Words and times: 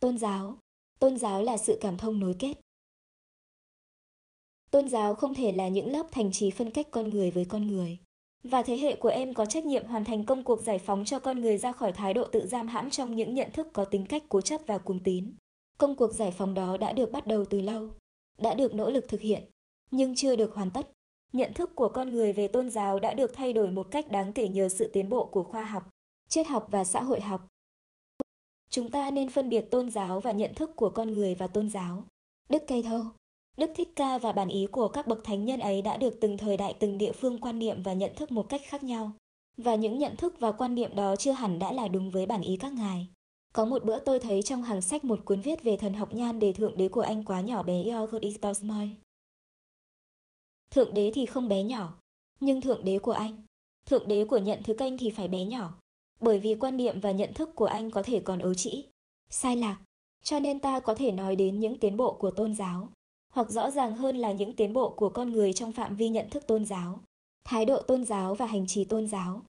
Tôn 0.00 0.18
giáo 0.18 0.58
Tôn 0.98 1.16
giáo 1.16 1.42
là 1.42 1.56
sự 1.56 1.78
cảm 1.80 1.96
thông 1.96 2.20
nối 2.20 2.34
kết. 2.38 2.54
Tôn 4.70 4.88
giáo 4.88 5.14
không 5.14 5.34
thể 5.34 5.52
là 5.52 5.68
những 5.68 5.92
lớp 5.92 6.06
thành 6.12 6.32
trì 6.32 6.50
phân 6.50 6.70
cách 6.70 6.86
con 6.90 7.10
người 7.10 7.30
với 7.30 7.44
con 7.44 7.66
người. 7.66 7.98
Và 8.44 8.62
thế 8.62 8.76
hệ 8.76 8.96
của 8.96 9.08
em 9.08 9.34
có 9.34 9.46
trách 9.46 9.64
nhiệm 9.64 9.86
hoàn 9.86 10.04
thành 10.04 10.24
công 10.24 10.44
cuộc 10.44 10.62
giải 10.62 10.78
phóng 10.78 11.04
cho 11.04 11.18
con 11.18 11.40
người 11.40 11.58
ra 11.58 11.72
khỏi 11.72 11.92
thái 11.92 12.14
độ 12.14 12.24
tự 12.24 12.46
giam 12.46 12.68
hãm 12.68 12.90
trong 12.90 13.16
những 13.16 13.34
nhận 13.34 13.50
thức 13.52 13.68
có 13.72 13.84
tính 13.84 14.06
cách 14.06 14.22
cố 14.28 14.40
chấp 14.40 14.60
và 14.66 14.78
cuồng 14.78 15.00
tín. 15.00 15.34
Công 15.78 15.96
cuộc 15.96 16.12
giải 16.12 16.30
phóng 16.30 16.54
đó 16.54 16.76
đã 16.76 16.92
được 16.92 17.12
bắt 17.12 17.26
đầu 17.26 17.44
từ 17.44 17.60
lâu, 17.60 17.90
đã 18.38 18.54
được 18.54 18.74
nỗ 18.74 18.90
lực 18.90 19.08
thực 19.08 19.20
hiện, 19.20 19.42
nhưng 19.90 20.14
chưa 20.14 20.36
được 20.36 20.54
hoàn 20.54 20.70
tất. 20.70 20.90
Nhận 21.32 21.52
thức 21.54 21.70
của 21.74 21.88
con 21.88 22.10
người 22.10 22.32
về 22.32 22.48
tôn 22.48 22.70
giáo 22.70 22.98
đã 22.98 23.14
được 23.14 23.30
thay 23.34 23.52
đổi 23.52 23.70
một 23.70 23.90
cách 23.90 24.10
đáng 24.10 24.32
kể 24.32 24.48
nhờ 24.48 24.68
sự 24.68 24.90
tiến 24.92 25.08
bộ 25.08 25.26
của 25.26 25.42
khoa 25.42 25.64
học, 25.64 25.90
triết 26.28 26.46
học 26.46 26.66
và 26.70 26.84
xã 26.84 27.02
hội 27.02 27.20
học. 27.20 27.47
Chúng 28.78 28.90
ta 28.90 29.10
nên 29.10 29.28
phân 29.28 29.48
biệt 29.48 29.70
tôn 29.70 29.90
giáo 29.90 30.20
và 30.20 30.32
nhận 30.32 30.54
thức 30.54 30.76
của 30.76 30.90
con 30.90 31.12
người 31.12 31.34
và 31.34 31.46
tôn 31.46 31.70
giáo. 31.70 32.04
Đức 32.48 32.62
Cây 32.66 32.82
Thâu 32.82 33.02
Đức 33.56 33.70
Thích 33.76 33.88
Ca 33.96 34.18
và 34.18 34.32
bản 34.32 34.48
ý 34.48 34.66
của 34.66 34.88
các 34.88 35.06
bậc 35.06 35.24
thánh 35.24 35.44
nhân 35.44 35.60
ấy 35.60 35.82
đã 35.82 35.96
được 35.96 36.20
từng 36.20 36.36
thời 36.36 36.56
đại 36.56 36.74
từng 36.80 36.98
địa 36.98 37.12
phương 37.12 37.40
quan 37.40 37.58
niệm 37.58 37.82
và 37.82 37.92
nhận 37.92 38.14
thức 38.16 38.32
một 38.32 38.48
cách 38.48 38.60
khác 38.64 38.84
nhau. 38.84 39.12
Và 39.56 39.74
những 39.74 39.98
nhận 39.98 40.16
thức 40.16 40.34
và 40.40 40.52
quan 40.52 40.74
niệm 40.74 40.96
đó 40.96 41.16
chưa 41.16 41.32
hẳn 41.32 41.58
đã 41.58 41.72
là 41.72 41.88
đúng 41.88 42.10
với 42.10 42.26
bản 42.26 42.42
ý 42.42 42.56
các 42.56 42.72
ngài. 42.72 43.08
Có 43.52 43.64
một 43.64 43.84
bữa 43.84 43.98
tôi 43.98 44.20
thấy 44.20 44.42
trong 44.42 44.62
hàng 44.62 44.82
sách 44.82 45.04
một 45.04 45.24
cuốn 45.24 45.40
viết 45.40 45.62
về 45.62 45.76
thần 45.76 45.94
học 45.94 46.14
nhan 46.14 46.38
đề 46.38 46.52
thượng 46.52 46.76
đế 46.76 46.88
của 46.88 47.00
anh 47.00 47.24
quá 47.24 47.40
nhỏ 47.40 47.62
bé 47.62 47.84
Yogurt 47.84 48.24
Thượng 50.70 50.94
đế 50.94 51.10
thì 51.14 51.26
không 51.26 51.48
bé 51.48 51.62
nhỏ, 51.62 51.98
nhưng 52.40 52.60
thượng 52.60 52.84
đế 52.84 52.98
của 52.98 53.12
anh, 53.12 53.42
thượng 53.86 54.08
đế 54.08 54.24
của 54.24 54.38
nhận 54.38 54.62
thứ 54.62 54.74
canh 54.74 54.98
thì 54.98 55.10
phải 55.10 55.28
bé 55.28 55.44
nhỏ, 55.44 55.74
bởi 56.20 56.38
vì 56.38 56.54
quan 56.54 56.76
niệm 56.76 57.00
và 57.00 57.10
nhận 57.10 57.34
thức 57.34 57.50
của 57.54 57.64
anh 57.64 57.90
có 57.90 58.02
thể 58.02 58.20
còn 58.20 58.38
ấu 58.38 58.54
trĩ, 58.54 58.84
sai 59.30 59.56
lạc, 59.56 59.78
cho 60.22 60.40
nên 60.40 60.58
ta 60.58 60.80
có 60.80 60.94
thể 60.94 61.12
nói 61.12 61.36
đến 61.36 61.60
những 61.60 61.78
tiến 61.78 61.96
bộ 61.96 62.12
của 62.12 62.30
tôn 62.30 62.54
giáo, 62.54 62.88
hoặc 63.32 63.50
rõ 63.50 63.70
ràng 63.70 63.96
hơn 63.96 64.16
là 64.16 64.32
những 64.32 64.56
tiến 64.56 64.72
bộ 64.72 64.90
của 64.90 65.08
con 65.08 65.32
người 65.32 65.52
trong 65.52 65.72
phạm 65.72 65.96
vi 65.96 66.08
nhận 66.08 66.30
thức 66.30 66.46
tôn 66.46 66.64
giáo, 66.64 67.00
thái 67.44 67.64
độ 67.64 67.82
tôn 67.82 68.04
giáo 68.04 68.34
và 68.34 68.46
hành 68.46 68.66
trì 68.66 68.84
tôn 68.84 69.06
giáo. 69.06 69.42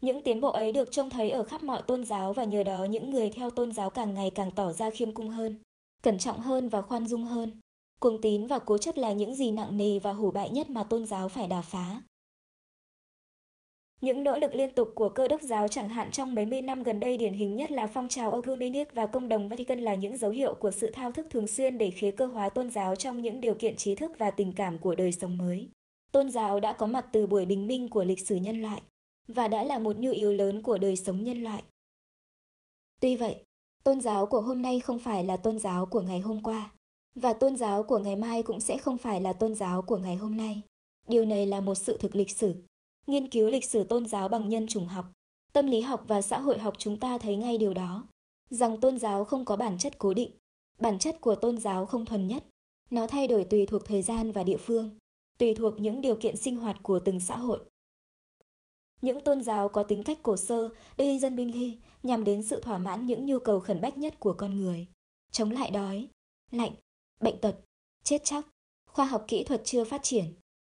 Những 0.00 0.22
tiến 0.22 0.40
bộ 0.40 0.48
ấy 0.48 0.72
được 0.72 0.92
trông 0.92 1.10
thấy 1.10 1.30
ở 1.30 1.44
khắp 1.44 1.62
mọi 1.62 1.82
tôn 1.82 2.04
giáo 2.04 2.32
và 2.32 2.44
nhờ 2.44 2.62
đó 2.62 2.84
những 2.84 3.10
người 3.10 3.30
theo 3.30 3.50
tôn 3.50 3.72
giáo 3.72 3.90
càng 3.90 4.14
ngày 4.14 4.30
càng 4.30 4.50
tỏ 4.50 4.72
ra 4.72 4.90
khiêm 4.90 5.12
cung 5.12 5.28
hơn, 5.28 5.58
cẩn 6.02 6.18
trọng 6.18 6.40
hơn 6.40 6.68
và 6.68 6.82
khoan 6.82 7.06
dung 7.06 7.24
hơn. 7.24 7.60
Cuồng 8.00 8.20
tín 8.20 8.46
và 8.46 8.58
cố 8.58 8.78
chấp 8.78 8.96
là 8.96 9.12
những 9.12 9.34
gì 9.34 9.50
nặng 9.50 9.76
nề 9.76 9.98
và 9.98 10.12
hủ 10.12 10.30
bại 10.30 10.50
nhất 10.50 10.70
mà 10.70 10.84
tôn 10.84 11.06
giáo 11.06 11.28
phải 11.28 11.46
đà 11.46 11.62
phá. 11.62 12.02
Những 14.00 14.24
nỗ 14.24 14.38
lực 14.38 14.54
liên 14.54 14.74
tục 14.74 14.92
của 14.94 15.08
cơ 15.08 15.28
đốc 15.28 15.42
giáo 15.42 15.68
chẳng 15.68 15.88
hạn 15.88 16.10
trong 16.10 16.34
mấy 16.34 16.46
mươi 16.46 16.62
năm 16.62 16.82
gần 16.82 17.00
đây 17.00 17.16
điển 17.16 17.32
hình 17.32 17.56
nhất 17.56 17.70
là 17.70 17.86
phong 17.86 18.08
trào 18.08 18.32
Ecumenic 18.32 18.94
và 18.94 19.06
công 19.06 19.28
đồng 19.28 19.48
Vatican 19.48 19.80
là 19.80 19.94
những 19.94 20.16
dấu 20.16 20.30
hiệu 20.30 20.54
của 20.54 20.70
sự 20.70 20.90
thao 20.90 21.12
thức 21.12 21.26
thường 21.30 21.46
xuyên 21.46 21.78
để 21.78 21.90
khế 21.90 22.10
cơ 22.10 22.26
hóa 22.26 22.48
tôn 22.48 22.70
giáo 22.70 22.96
trong 22.96 23.22
những 23.22 23.40
điều 23.40 23.54
kiện 23.54 23.76
trí 23.76 23.94
thức 23.94 24.12
và 24.18 24.30
tình 24.30 24.52
cảm 24.52 24.78
của 24.78 24.94
đời 24.94 25.12
sống 25.12 25.38
mới. 25.38 25.68
Tôn 26.12 26.30
giáo 26.30 26.60
đã 26.60 26.72
có 26.72 26.86
mặt 26.86 27.06
từ 27.12 27.26
buổi 27.26 27.46
bình 27.46 27.66
minh 27.66 27.88
của 27.88 28.04
lịch 28.04 28.26
sử 28.26 28.36
nhân 28.36 28.62
loại 28.62 28.82
và 29.28 29.48
đã 29.48 29.64
là 29.64 29.78
một 29.78 29.96
nhu 29.96 30.10
yếu 30.10 30.32
lớn 30.32 30.62
của 30.62 30.78
đời 30.78 30.96
sống 30.96 31.24
nhân 31.24 31.42
loại. 31.42 31.62
Tuy 33.00 33.16
vậy, 33.16 33.44
tôn 33.84 34.00
giáo 34.00 34.26
của 34.26 34.40
hôm 34.40 34.62
nay 34.62 34.80
không 34.80 34.98
phải 34.98 35.24
là 35.24 35.36
tôn 35.36 35.58
giáo 35.58 35.86
của 35.86 36.00
ngày 36.00 36.20
hôm 36.20 36.42
qua, 36.42 36.70
và 37.14 37.32
tôn 37.32 37.56
giáo 37.56 37.82
của 37.82 37.98
ngày 37.98 38.16
mai 38.16 38.42
cũng 38.42 38.60
sẽ 38.60 38.78
không 38.78 38.98
phải 38.98 39.20
là 39.20 39.32
tôn 39.32 39.54
giáo 39.54 39.82
của 39.82 39.96
ngày 39.96 40.16
hôm 40.16 40.36
nay. 40.36 40.62
Điều 41.08 41.24
này 41.24 41.46
là 41.46 41.60
một 41.60 41.74
sự 41.74 41.96
thực 42.00 42.16
lịch 42.16 42.30
sử 42.30 42.54
nghiên 43.08 43.28
cứu 43.28 43.48
lịch 43.48 43.64
sử 43.64 43.84
tôn 43.84 44.06
giáo 44.06 44.28
bằng 44.28 44.48
nhân 44.48 44.66
chủng 44.66 44.86
học, 44.86 45.12
tâm 45.52 45.66
lý 45.66 45.80
học 45.80 46.04
và 46.06 46.22
xã 46.22 46.38
hội 46.38 46.58
học 46.58 46.74
chúng 46.78 47.00
ta 47.00 47.18
thấy 47.18 47.36
ngay 47.36 47.58
điều 47.58 47.74
đó, 47.74 48.06
rằng 48.50 48.80
tôn 48.80 48.98
giáo 48.98 49.24
không 49.24 49.44
có 49.44 49.56
bản 49.56 49.78
chất 49.78 49.98
cố 49.98 50.14
định, 50.14 50.30
bản 50.78 50.98
chất 50.98 51.20
của 51.20 51.34
tôn 51.34 51.58
giáo 51.58 51.86
không 51.86 52.04
thuần 52.04 52.28
nhất, 52.28 52.44
nó 52.90 53.06
thay 53.06 53.28
đổi 53.28 53.44
tùy 53.44 53.66
thuộc 53.66 53.84
thời 53.84 54.02
gian 54.02 54.32
và 54.32 54.42
địa 54.42 54.56
phương, 54.56 54.98
tùy 55.38 55.54
thuộc 55.54 55.80
những 55.80 56.00
điều 56.00 56.16
kiện 56.16 56.36
sinh 56.36 56.56
hoạt 56.56 56.82
của 56.82 56.98
từng 56.98 57.20
xã 57.20 57.36
hội. 57.36 57.60
Những 59.02 59.20
tôn 59.20 59.42
giáo 59.42 59.68
có 59.68 59.82
tính 59.82 60.02
cách 60.02 60.18
cổ 60.22 60.36
sơ, 60.36 60.68
đây 60.96 61.18
dân 61.18 61.36
binh 61.36 61.52
ly, 61.52 61.78
nhằm 62.02 62.24
đến 62.24 62.42
sự 62.42 62.60
thỏa 62.60 62.78
mãn 62.78 63.06
những 63.06 63.26
nhu 63.26 63.38
cầu 63.38 63.60
khẩn 63.60 63.80
bách 63.80 63.98
nhất 63.98 64.20
của 64.20 64.32
con 64.32 64.56
người. 64.56 64.86
Chống 65.30 65.50
lại 65.50 65.70
đói, 65.70 66.08
lạnh, 66.50 66.72
bệnh 67.20 67.40
tật, 67.40 67.56
chết 68.04 68.24
chóc, 68.24 68.44
khoa 68.86 69.04
học 69.04 69.24
kỹ 69.28 69.44
thuật 69.44 69.60
chưa 69.64 69.84
phát 69.84 70.02
triển, 70.02 70.24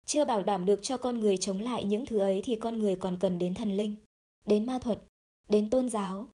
chưa 0.06 0.26
bảo 0.26 0.44
đảm 0.44 0.66
được 0.66 0.80
cho 0.84 0.98
con 0.98 1.20
người 1.20 1.38
chống 1.38 1.60
lại 1.60 1.84
những 1.84 2.06
thứ 2.06 2.20
ấy 2.20 2.42
thì 2.46 2.56
con 2.56 2.80
người 2.80 2.96
còn 2.96 3.18
cần 3.20 3.40
đến 3.40 3.54
thần 3.54 3.78
linh, 3.78 3.96
đến 4.46 4.66
ma 4.66 4.80
thuật, 4.80 5.00
đến 5.50 5.70
tôn 5.70 5.90
giáo. 5.90 6.28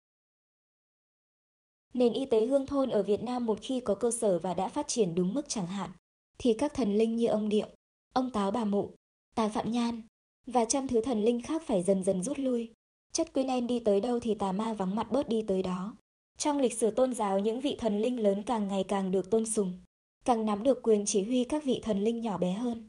Nền 1.94 2.14
y 2.14 2.26
tế 2.26 2.46
hương 2.46 2.66
thôn 2.66 2.90
ở 2.90 3.04
Việt 3.04 3.24
Nam 3.24 3.46
một 3.46 3.60
khi 3.62 3.80
có 3.80 3.96
cơ 3.96 4.12
sở 4.12 4.40
và 4.40 4.54
đã 4.54 4.68
phát 4.68 4.88
triển 4.88 5.16
đúng 5.16 5.34
mức 5.34 5.50
chẳng 5.50 5.68
hạn, 5.68 5.90
thì 6.38 6.54
các 6.54 6.74
thần 6.74 6.98
linh 6.98 7.16
như 7.16 7.28
ông 7.28 7.50
Điệu, 7.50 7.68
ông 8.14 8.32
Táo 8.32 8.52
bà 8.52 8.66
Mụ, 8.66 8.92
Tà 9.36 9.50
Phạm 9.50 9.72
Nhan 9.72 10.02
và 10.46 10.66
trăm 10.66 10.88
thứ 10.88 11.02
thần 11.02 11.24
linh 11.24 11.42
khác 11.42 11.64
phải 11.66 11.84
dần 11.84 12.04
dần 12.04 12.24
rút 12.24 12.40
lui. 12.40 12.74
Chất 13.12 13.34
Queen 13.34 13.68
đi 13.68 13.80
tới 13.80 14.02
đâu 14.02 14.20
thì 14.20 14.36
tà 14.36 14.52
ma 14.52 14.74
vắng 14.74 14.96
mặt 14.96 15.12
bớt 15.12 15.30
đi 15.30 15.42
tới 15.48 15.64
đó. 15.64 15.96
Trong 16.38 16.60
lịch 16.60 16.74
sử 16.74 16.92
tôn 16.92 17.14
giáo 17.14 17.40
những 17.40 17.62
vị 17.62 17.76
thần 17.80 18.00
linh 18.00 18.20
lớn 18.20 18.44
càng 18.44 18.68
ngày 18.68 18.84
càng 18.84 19.12
được 19.12 19.30
tôn 19.30 19.46
sùng, 19.46 19.80
càng 20.26 20.46
nắm 20.46 20.64
được 20.64 20.80
quyền 20.84 21.06
chỉ 21.06 21.24
huy 21.24 21.44
các 21.44 21.64
vị 21.64 21.80
thần 21.84 22.04
linh 22.04 22.22
nhỏ 22.22 22.38
bé 22.38 22.52
hơn. 22.52 22.88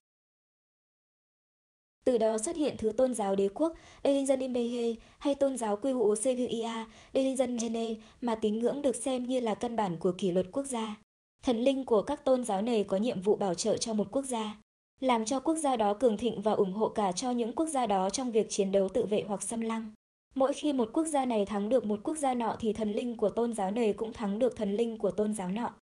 Từ 2.04 2.18
đó 2.18 2.38
xuất 2.38 2.56
hiện 2.56 2.76
thứ 2.78 2.92
tôn 2.92 3.14
giáo 3.14 3.36
đế 3.36 3.48
quốc 3.54 3.72
Elizan 4.02 4.40
Imbehe 4.40 4.94
hay 5.18 5.34
tôn 5.34 5.56
giáo 5.56 5.76
quy 5.76 5.92
hữu 5.92 6.14
CVIA 6.14 6.86
Elizan 7.12 7.60
Hene 7.60 7.94
mà 8.20 8.34
tín 8.34 8.58
ngưỡng 8.58 8.82
được 8.82 8.96
xem 8.96 9.26
như 9.26 9.40
là 9.40 9.54
căn 9.54 9.76
bản 9.76 9.96
của 9.96 10.12
kỷ 10.18 10.30
luật 10.30 10.46
quốc 10.52 10.66
gia. 10.66 10.96
Thần 11.42 11.64
linh 11.64 11.84
của 11.84 12.02
các 12.02 12.24
tôn 12.24 12.44
giáo 12.44 12.62
này 12.62 12.84
có 12.84 12.96
nhiệm 12.96 13.20
vụ 13.20 13.36
bảo 13.36 13.54
trợ 13.54 13.76
cho 13.76 13.94
một 13.94 14.08
quốc 14.10 14.24
gia, 14.24 14.56
làm 15.00 15.24
cho 15.24 15.40
quốc 15.40 15.56
gia 15.56 15.76
đó 15.76 15.94
cường 15.94 16.16
thịnh 16.16 16.42
và 16.42 16.52
ủng 16.52 16.72
hộ 16.72 16.88
cả 16.88 17.12
cho 17.12 17.30
những 17.30 17.52
quốc 17.52 17.66
gia 17.66 17.86
đó 17.86 18.10
trong 18.10 18.30
việc 18.30 18.46
chiến 18.50 18.72
đấu 18.72 18.88
tự 18.88 19.06
vệ 19.06 19.24
hoặc 19.28 19.42
xâm 19.42 19.60
lăng. 19.60 19.92
Mỗi 20.34 20.52
khi 20.52 20.72
một 20.72 20.90
quốc 20.92 21.04
gia 21.04 21.24
này 21.24 21.46
thắng 21.46 21.68
được 21.68 21.84
một 21.84 22.00
quốc 22.02 22.18
gia 22.18 22.34
nọ 22.34 22.56
thì 22.60 22.72
thần 22.72 22.92
linh 22.92 23.16
của 23.16 23.28
tôn 23.30 23.54
giáo 23.54 23.70
này 23.70 23.92
cũng 23.92 24.12
thắng 24.12 24.38
được 24.38 24.56
thần 24.56 24.76
linh 24.76 24.98
của 24.98 25.10
tôn 25.10 25.34
giáo 25.34 25.50
nọ. 25.50 25.74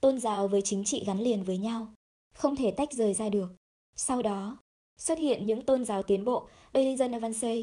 Tôn 0.00 0.18
giáo 0.18 0.48
với 0.48 0.62
chính 0.62 0.84
trị 0.84 1.04
gắn 1.06 1.20
liền 1.20 1.42
với 1.42 1.58
nhau, 1.58 1.86
không 2.34 2.56
thể 2.56 2.70
tách 2.70 2.92
rời 2.92 3.14
ra 3.14 3.28
được. 3.28 3.48
Sau 3.96 4.22
đó, 4.22 4.58
Xuất 4.98 5.18
hiện 5.18 5.46
những 5.46 5.62
tôn 5.62 5.84
giáo 5.84 6.02
tiến 6.02 6.24
bộ, 6.24 6.48
religion 6.74 7.12
avance, 7.12 7.56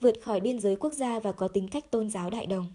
vượt 0.00 0.22
khỏi 0.22 0.40
biên 0.40 0.60
giới 0.60 0.76
quốc 0.76 0.92
gia 0.92 1.20
và 1.20 1.32
có 1.32 1.48
tính 1.48 1.68
cách 1.68 1.90
tôn 1.90 2.10
giáo 2.10 2.30
đại 2.30 2.46
đồng. 2.46 2.66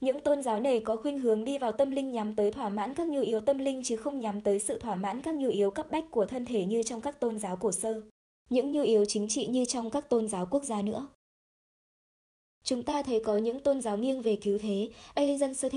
Những 0.00 0.20
tôn 0.20 0.42
giáo 0.42 0.60
này 0.60 0.80
có 0.80 0.96
khuynh 0.96 1.18
hướng 1.18 1.44
đi 1.44 1.58
vào 1.58 1.72
tâm 1.72 1.90
linh 1.90 2.12
nhắm 2.12 2.34
tới 2.34 2.52
thỏa 2.52 2.68
mãn 2.68 2.94
các 2.94 3.08
nhu 3.08 3.20
yếu 3.20 3.40
tâm 3.40 3.58
linh 3.58 3.82
chứ 3.84 3.96
không 3.96 4.20
nhắm 4.20 4.40
tới 4.40 4.58
sự 4.58 4.78
thỏa 4.78 4.94
mãn 4.94 5.22
các 5.22 5.34
nhu 5.34 5.48
yếu 5.48 5.70
cấp 5.70 5.90
bách 5.90 6.04
của 6.10 6.26
thân 6.26 6.44
thể 6.44 6.64
như 6.64 6.82
trong 6.82 7.00
các 7.00 7.20
tôn 7.20 7.38
giáo 7.38 7.56
cổ 7.56 7.72
sơ, 7.72 8.02
những 8.50 8.72
nhu 8.72 8.82
yếu 8.82 9.04
chính 9.04 9.28
trị 9.28 9.46
như 9.46 9.64
trong 9.64 9.90
các 9.90 10.08
tôn 10.08 10.28
giáo 10.28 10.46
quốc 10.50 10.64
gia 10.64 10.82
nữa. 10.82 11.06
Chúng 12.64 12.82
ta 12.82 13.02
thấy 13.02 13.20
có 13.24 13.36
những 13.36 13.60
tôn 13.60 13.80
giáo 13.80 13.96
nghiêng 13.96 14.22
về 14.22 14.36
cứu 14.36 14.58
thế, 14.58 14.88
Elizen 15.14 15.54
sơ 15.54 15.68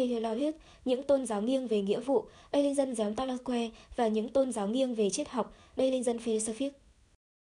những 0.85 1.03
tôn 1.03 1.25
giáo 1.25 1.41
nghiêng 1.41 1.67
về 1.67 1.81
nghĩa 1.81 1.99
vụ, 1.99 2.25
Elizen 2.51 2.93
giáo 2.93 3.13
Talaque 3.17 3.69
và 3.95 4.07
những 4.07 4.29
tôn 4.29 4.51
giáo 4.51 4.67
nghiêng 4.67 4.95
về 4.95 5.09
triết 5.09 5.29
học, 5.29 5.53
Elizen 5.75 6.19
philosophic. 6.19 6.73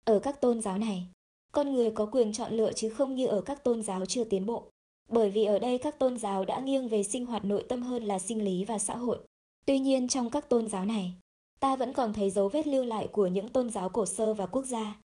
Ở 0.08 0.20
các 0.20 0.42
tôn 0.42 0.62
giáo 0.62 0.78
này, 0.78 1.08
con 1.52 1.74
người 1.74 1.92
có 1.92 2.06
quyền 2.06 2.34
chọn 2.34 2.54
lựa 2.54 2.74
chứ 2.74 2.90
không 2.90 3.16
như 3.16 3.28
ở 3.28 3.42
các 3.42 3.64
tôn 3.64 3.84
giáo 3.84 4.06
chưa 4.06 4.24
tiến 4.24 4.46
bộ. 4.46 4.70
Bởi 5.10 5.30
vì 5.30 5.46
ở 5.46 5.60
đây 5.60 5.78
các 5.78 6.00
tôn 6.00 6.18
giáo 6.18 6.46
đã 6.46 6.60
nghiêng 6.60 6.88
về 6.88 7.04
sinh 7.04 7.26
hoạt 7.26 7.46
nội 7.46 7.66
tâm 7.70 7.82
hơn 7.82 8.04
là 8.04 8.20
sinh 8.20 8.44
lý 8.44 8.66
và 8.66 8.78
xã 8.78 8.96
hội. 8.96 9.20
Tuy 9.66 9.80
nhiên 9.80 10.08
trong 10.08 10.30
các 10.30 10.50
tôn 10.50 10.68
giáo 10.68 10.86
này, 10.86 11.14
ta 11.60 11.76
vẫn 11.76 11.94
còn 11.94 12.14
thấy 12.14 12.30
dấu 12.30 12.50
vết 12.50 12.68
lưu 12.68 12.86
lại 12.86 13.08
của 13.12 13.28
những 13.28 13.50
tôn 13.50 13.70
giáo 13.70 13.90
cổ 13.90 14.06
sơ 14.06 14.34
và 14.34 14.46
quốc 14.46 14.66
gia. 14.66 15.02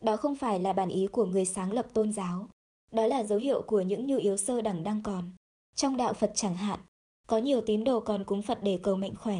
Đó 0.00 0.16
không 0.16 0.36
phải 0.36 0.60
là 0.60 0.72
bản 0.72 0.88
ý 0.88 1.06
của 1.06 1.24
người 1.24 1.44
sáng 1.44 1.72
lập 1.72 1.86
tôn 1.94 2.12
giáo, 2.12 2.48
đó 2.92 3.06
là 3.06 3.22
dấu 3.24 3.38
hiệu 3.38 3.62
của 3.66 3.80
những 3.80 4.06
nhu 4.06 4.16
yếu 4.18 4.36
sơ 4.36 4.60
đẳng 4.60 4.82
đang 4.82 5.02
còn. 5.02 5.30
Trong 5.74 5.96
đạo 5.96 6.12
Phật 6.12 6.32
chẳng 6.34 6.56
hạn, 6.56 6.80
có 7.26 7.38
nhiều 7.38 7.60
tín 7.60 7.84
đồ 7.84 8.00
còn 8.00 8.24
cúng 8.24 8.42
Phật 8.42 8.58
để 8.62 8.78
cầu 8.82 8.96
mệnh 8.96 9.14
khỏe, 9.14 9.38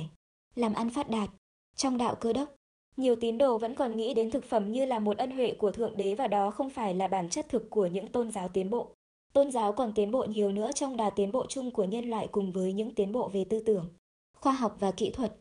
làm 0.55 0.75
ăn 0.75 0.91
phát 0.91 1.11
đạt. 1.11 1.31
Trong 1.77 1.99
đạo 1.99 2.15
cơ 2.15 2.33
đốc, 2.33 2.58
nhiều 2.99 3.17
tín 3.17 3.39
đồ 3.39 3.59
vẫn 3.59 3.75
còn 3.75 3.97
nghĩ 3.97 4.15
đến 4.15 4.31
thực 4.31 4.45
phẩm 4.45 4.73
như 4.73 4.85
là 4.85 4.99
một 4.99 5.19
ân 5.19 5.31
huệ 5.31 5.55
của 5.59 5.71
Thượng 5.71 5.97
Đế 5.97 6.15
và 6.15 6.29
đó 6.29 6.51
không 6.51 6.71
phải 6.71 6.95
là 6.95 7.09
bản 7.09 7.29
chất 7.29 7.49
thực 7.49 7.71
của 7.71 7.87
những 7.87 8.07
tôn 8.07 8.31
giáo 8.31 8.49
tiến 8.49 8.71
bộ. 8.71 8.95
Tôn 9.33 9.51
giáo 9.51 9.73
còn 9.73 9.93
tiến 9.95 10.11
bộ 10.11 10.25
nhiều 10.25 10.53
nữa 10.53 10.71
trong 10.75 10.97
đà 10.97 11.11
tiến 11.11 11.33
bộ 11.33 11.47
chung 11.49 11.71
của 11.71 11.85
nhân 11.85 12.11
loại 12.11 12.29
cùng 12.33 12.53
với 12.53 12.73
những 12.73 12.95
tiến 12.95 13.13
bộ 13.13 13.29
về 13.29 13.45
tư 13.45 13.61
tưởng, 13.67 13.89
khoa 14.33 14.53
học 14.53 14.77
và 14.81 14.91
kỹ 14.91 15.11
thuật 15.11 15.37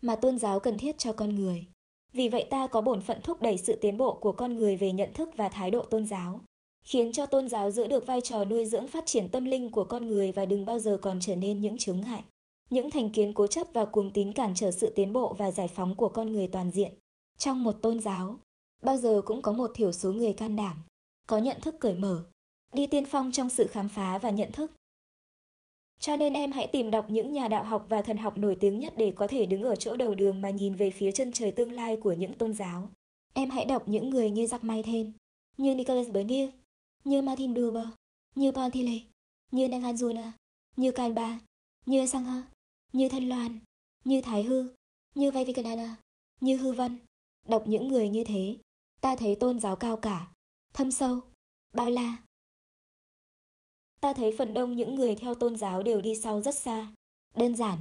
mà 0.00 0.16
tôn 0.16 0.38
giáo 0.38 0.60
cần 0.60 0.78
thiết 0.78 0.98
cho 0.98 1.12
con 1.12 1.34
người. 1.34 1.66
Vì 2.12 2.28
vậy 2.28 2.46
ta 2.50 2.66
có 2.66 2.80
bổn 2.80 3.00
phận 3.00 3.20
thúc 3.22 3.42
đẩy 3.42 3.58
sự 3.58 3.78
tiến 3.80 3.96
bộ 3.96 4.14
của 4.14 4.32
con 4.32 4.56
người 4.56 4.76
về 4.76 4.92
nhận 4.92 5.12
thức 5.12 5.30
và 5.36 5.48
thái 5.48 5.70
độ 5.70 5.82
tôn 5.82 6.06
giáo, 6.06 6.40
khiến 6.84 7.12
cho 7.12 7.26
tôn 7.26 7.48
giáo 7.48 7.70
giữ 7.70 7.86
được 7.86 8.06
vai 8.06 8.20
trò 8.20 8.44
nuôi 8.44 8.66
dưỡng 8.66 8.86
phát 8.86 9.06
triển 9.06 9.28
tâm 9.28 9.44
linh 9.44 9.70
của 9.70 9.84
con 9.84 10.06
người 10.06 10.32
và 10.32 10.46
đừng 10.46 10.64
bao 10.64 10.78
giờ 10.78 10.98
còn 11.02 11.20
trở 11.20 11.36
nên 11.36 11.60
những 11.60 11.78
chướng 11.78 12.00
ngại 12.00 12.22
những 12.70 12.90
thành 12.90 13.10
kiến 13.10 13.32
cố 13.34 13.46
chấp 13.46 13.66
và 13.72 13.84
cuồng 13.84 14.10
tín 14.10 14.32
cản 14.32 14.52
trở 14.54 14.70
sự 14.70 14.92
tiến 14.96 15.12
bộ 15.12 15.34
và 15.38 15.50
giải 15.50 15.68
phóng 15.68 15.94
của 15.94 16.08
con 16.08 16.32
người 16.32 16.48
toàn 16.48 16.70
diện. 16.70 16.92
Trong 17.38 17.64
một 17.64 17.72
tôn 17.72 18.00
giáo, 18.00 18.36
bao 18.82 18.96
giờ 18.96 19.22
cũng 19.24 19.42
có 19.42 19.52
một 19.52 19.70
thiểu 19.74 19.92
số 19.92 20.12
người 20.12 20.32
can 20.32 20.56
đảm, 20.56 20.76
có 21.26 21.38
nhận 21.38 21.60
thức 21.60 21.74
cởi 21.80 21.94
mở, 21.94 22.24
đi 22.72 22.86
tiên 22.86 23.04
phong 23.04 23.32
trong 23.32 23.50
sự 23.50 23.66
khám 23.66 23.88
phá 23.88 24.18
và 24.18 24.30
nhận 24.30 24.52
thức. 24.52 24.72
Cho 26.00 26.16
nên 26.16 26.32
em 26.32 26.52
hãy 26.52 26.66
tìm 26.66 26.90
đọc 26.90 27.06
những 27.08 27.32
nhà 27.32 27.48
đạo 27.48 27.64
học 27.64 27.86
và 27.88 28.02
thần 28.02 28.16
học 28.16 28.38
nổi 28.38 28.56
tiếng 28.60 28.78
nhất 28.78 28.92
để 28.96 29.12
có 29.16 29.26
thể 29.26 29.46
đứng 29.46 29.62
ở 29.62 29.76
chỗ 29.76 29.96
đầu 29.96 30.14
đường 30.14 30.40
mà 30.40 30.50
nhìn 30.50 30.74
về 30.74 30.90
phía 30.90 31.12
chân 31.12 31.32
trời 31.32 31.52
tương 31.52 31.72
lai 31.72 31.96
của 31.96 32.12
những 32.12 32.34
tôn 32.34 32.52
giáo. 32.52 32.90
Em 33.34 33.50
hãy 33.50 33.64
đọc 33.64 33.88
những 33.88 34.10
người 34.10 34.30
như 34.30 34.44
Jack 34.44 34.58
Mayten, 34.62 35.12
như 35.56 35.74
Nicholas 35.74 36.08
Bernier, 36.08 36.50
như 37.04 37.22
Martin 37.22 37.54
Buber, 37.54 37.86
như 38.34 38.52
Paul 38.52 38.70
thiele 38.70 38.98
như 39.50 39.68
Nagarjuna, 39.68 40.30
như 40.76 40.90
Kalba, 40.90 41.38
như 41.86 42.06
Sangha, 42.06 42.42
như 42.92 43.08
Thân 43.08 43.28
Loan, 43.28 43.58
như 44.04 44.22
Thái 44.22 44.42
Hư, 44.42 44.74
như 45.14 45.30
Vivekananda, 45.30 45.96
như 46.40 46.56
Hư 46.56 46.72
văn 46.72 46.98
Đọc 47.48 47.62
những 47.66 47.88
người 47.88 48.08
như 48.08 48.24
thế, 48.24 48.56
ta 49.00 49.16
thấy 49.16 49.34
tôn 49.34 49.60
giáo 49.60 49.76
cao 49.76 49.96
cả, 49.96 50.32
thâm 50.74 50.90
sâu, 50.90 51.20
bao 51.74 51.90
la. 51.90 52.16
Ta 54.00 54.12
thấy 54.12 54.34
phần 54.38 54.54
đông 54.54 54.76
những 54.76 54.94
người 54.94 55.14
theo 55.14 55.34
tôn 55.34 55.56
giáo 55.56 55.82
đều 55.82 56.00
đi 56.00 56.14
sau 56.16 56.42
rất 56.42 56.54
xa, 56.54 56.92
đơn 57.34 57.56
giản, 57.56 57.78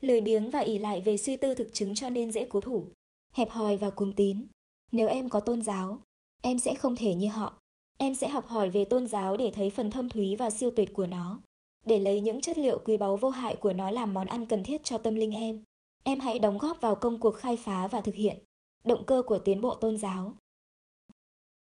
lười 0.00 0.20
biếng 0.20 0.50
và 0.50 0.58
ỉ 0.58 0.78
lại 0.78 1.00
về 1.00 1.16
suy 1.16 1.36
tư 1.36 1.54
thực 1.54 1.68
chứng 1.72 1.94
cho 1.94 2.10
nên 2.10 2.32
dễ 2.32 2.46
cố 2.50 2.60
thủ, 2.60 2.86
hẹp 3.32 3.50
hòi 3.50 3.76
và 3.76 3.90
cuồng 3.90 4.12
tín. 4.12 4.46
Nếu 4.92 5.08
em 5.08 5.28
có 5.28 5.40
tôn 5.40 5.62
giáo, 5.62 5.98
em 6.42 6.58
sẽ 6.58 6.74
không 6.74 6.96
thể 6.96 7.14
như 7.14 7.28
họ. 7.28 7.58
Em 7.98 8.14
sẽ 8.14 8.28
học 8.28 8.46
hỏi 8.46 8.70
về 8.70 8.84
tôn 8.84 9.06
giáo 9.06 9.36
để 9.36 9.50
thấy 9.54 9.70
phần 9.70 9.90
thâm 9.90 10.08
thúy 10.08 10.36
và 10.36 10.50
siêu 10.50 10.70
tuyệt 10.76 10.90
của 10.94 11.06
nó, 11.06 11.40
để 11.88 11.98
lấy 11.98 12.20
những 12.20 12.40
chất 12.40 12.58
liệu 12.58 12.78
quý 12.84 12.96
báu 12.96 13.16
vô 13.16 13.30
hại 13.30 13.56
của 13.56 13.72
nó 13.72 13.90
làm 13.90 14.14
món 14.14 14.26
ăn 14.26 14.46
cần 14.46 14.64
thiết 14.64 14.84
cho 14.84 14.98
tâm 14.98 15.14
linh 15.14 15.32
em. 15.32 15.64
Em 16.02 16.20
hãy 16.20 16.38
đóng 16.38 16.58
góp 16.58 16.80
vào 16.80 16.94
công 16.94 17.20
cuộc 17.20 17.30
khai 17.30 17.56
phá 17.56 17.88
và 17.88 18.00
thực 18.00 18.14
hiện 18.14 18.38
động 18.84 19.04
cơ 19.06 19.22
của 19.26 19.38
tiến 19.38 19.60
bộ 19.60 19.74
tôn 19.74 19.96
giáo. 19.96 20.34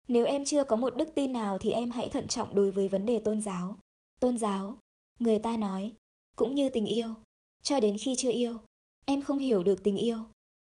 Nếu 0.07 0.25
em 0.25 0.45
chưa 0.45 0.63
có 0.63 0.75
một 0.75 0.95
đức 0.95 1.09
tin 1.15 1.33
nào 1.33 1.57
thì 1.57 1.71
em 1.71 1.91
hãy 1.91 2.09
thận 2.09 2.27
trọng 2.27 2.55
đối 2.55 2.71
với 2.71 2.87
vấn 2.87 3.05
đề 3.05 3.19
tôn 3.19 3.41
giáo. 3.41 3.77
Tôn 4.19 4.37
giáo, 4.37 4.77
người 5.19 5.39
ta 5.39 5.57
nói, 5.57 5.93
cũng 6.35 6.55
như 6.55 6.69
tình 6.69 6.85
yêu, 6.85 7.07
cho 7.63 7.79
đến 7.79 7.97
khi 7.97 8.15
chưa 8.15 8.31
yêu, 8.31 8.57
em 9.05 9.21
không 9.21 9.37
hiểu 9.37 9.63
được 9.63 9.83
tình 9.83 9.97
yêu, 9.97 10.17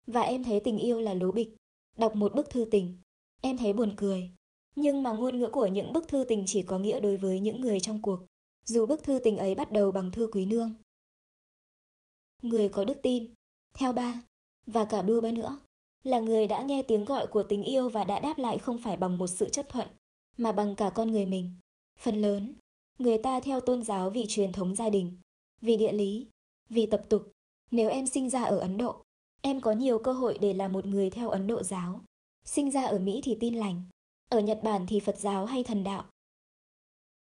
và 0.06 0.20
em 0.20 0.44
thấy 0.44 0.60
tình 0.60 0.78
yêu 0.78 1.00
là 1.00 1.14
lố 1.14 1.32
bịch. 1.32 1.56
Đọc 1.96 2.16
một 2.16 2.34
bức 2.34 2.50
thư 2.50 2.64
tình, 2.70 2.98
em 3.40 3.56
thấy 3.56 3.72
buồn 3.72 3.94
cười, 3.96 4.30
nhưng 4.76 5.02
mà 5.02 5.12
ngôn 5.12 5.38
ngữ 5.38 5.48
của 5.52 5.66
những 5.66 5.92
bức 5.92 6.08
thư 6.08 6.24
tình 6.28 6.44
chỉ 6.46 6.62
có 6.62 6.78
nghĩa 6.78 7.00
đối 7.00 7.16
với 7.16 7.40
những 7.40 7.60
người 7.60 7.80
trong 7.80 8.02
cuộc, 8.02 8.20
dù 8.64 8.86
bức 8.86 9.02
thư 9.02 9.18
tình 9.24 9.36
ấy 9.36 9.54
bắt 9.54 9.72
đầu 9.72 9.92
bằng 9.92 10.10
thư 10.10 10.28
quý 10.32 10.46
nương. 10.46 10.74
Người 12.42 12.68
có 12.68 12.84
đức 12.84 12.98
tin, 13.02 13.34
theo 13.74 13.92
ba, 13.92 14.22
và 14.66 14.84
cả 14.84 15.02
đua 15.02 15.20
ba 15.20 15.30
nữa, 15.30 15.58
là 16.02 16.20
người 16.20 16.46
đã 16.46 16.62
nghe 16.62 16.82
tiếng 16.82 17.04
gọi 17.04 17.26
của 17.26 17.42
tình 17.42 17.62
yêu 17.62 17.88
và 17.88 18.04
đã 18.04 18.20
đáp 18.20 18.38
lại 18.38 18.58
không 18.58 18.78
phải 18.78 18.96
bằng 18.96 19.18
một 19.18 19.26
sự 19.26 19.48
chấp 19.48 19.68
thuận, 19.68 19.88
mà 20.36 20.52
bằng 20.52 20.74
cả 20.76 20.90
con 20.94 21.10
người 21.10 21.26
mình. 21.26 21.50
Phần 21.98 22.20
lớn, 22.20 22.54
người 22.98 23.18
ta 23.18 23.40
theo 23.40 23.60
tôn 23.60 23.82
giáo 23.82 24.10
vì 24.10 24.24
truyền 24.28 24.52
thống 24.52 24.74
gia 24.74 24.90
đình, 24.90 25.18
vì 25.60 25.76
địa 25.76 25.92
lý, 25.92 26.26
vì 26.68 26.86
tập 26.86 27.02
tục. 27.08 27.32
Nếu 27.70 27.90
em 27.90 28.06
sinh 28.06 28.30
ra 28.30 28.42
ở 28.42 28.58
Ấn 28.58 28.76
Độ, 28.76 29.02
em 29.42 29.60
có 29.60 29.72
nhiều 29.72 29.98
cơ 29.98 30.12
hội 30.12 30.38
để 30.40 30.52
là 30.52 30.68
một 30.68 30.86
người 30.86 31.10
theo 31.10 31.30
Ấn 31.30 31.46
Độ 31.46 31.62
giáo. 31.62 32.00
Sinh 32.44 32.70
ra 32.70 32.84
ở 32.84 32.98
Mỹ 32.98 33.20
thì 33.24 33.36
tin 33.40 33.54
lành, 33.54 33.82
ở 34.28 34.40
Nhật 34.40 34.60
Bản 34.62 34.86
thì 34.88 35.00
Phật 35.00 35.18
giáo 35.18 35.46
hay 35.46 35.64
thần 35.64 35.84
đạo. 35.84 36.04